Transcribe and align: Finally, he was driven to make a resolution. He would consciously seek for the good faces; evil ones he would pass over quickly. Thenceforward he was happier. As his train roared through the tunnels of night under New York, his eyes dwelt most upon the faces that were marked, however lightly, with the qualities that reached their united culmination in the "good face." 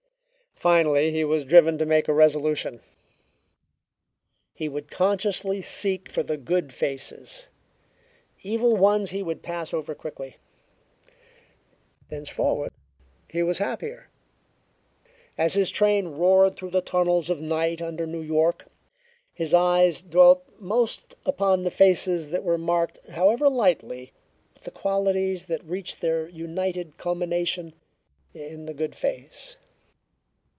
Finally, 0.61 1.09
he 1.09 1.23
was 1.25 1.43
driven 1.43 1.75
to 1.79 1.87
make 1.87 2.07
a 2.07 2.13
resolution. 2.13 2.81
He 4.53 4.69
would 4.69 4.91
consciously 4.91 5.63
seek 5.63 6.07
for 6.07 6.21
the 6.21 6.37
good 6.37 6.71
faces; 6.71 7.45
evil 8.43 8.75
ones 8.77 9.09
he 9.09 9.23
would 9.23 9.41
pass 9.41 9.73
over 9.73 9.95
quickly. 9.95 10.35
Thenceforward 12.09 12.69
he 13.27 13.41
was 13.41 13.57
happier. 13.57 14.09
As 15.35 15.55
his 15.55 15.71
train 15.71 16.09
roared 16.09 16.55
through 16.57 16.69
the 16.69 16.81
tunnels 16.81 17.31
of 17.31 17.41
night 17.41 17.81
under 17.81 18.05
New 18.05 18.21
York, 18.21 18.67
his 19.33 19.55
eyes 19.55 20.03
dwelt 20.03 20.45
most 20.59 21.15
upon 21.25 21.63
the 21.63 21.71
faces 21.71 22.29
that 22.29 22.43
were 22.43 22.59
marked, 22.59 22.99
however 23.09 23.49
lightly, 23.49 24.13
with 24.53 24.61
the 24.61 24.69
qualities 24.69 25.45
that 25.47 25.65
reached 25.65 26.01
their 26.01 26.27
united 26.27 26.97
culmination 26.99 27.73
in 28.35 28.67
the 28.67 28.75
"good 28.75 28.93
face." 28.93 29.57